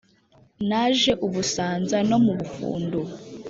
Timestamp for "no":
2.09-2.17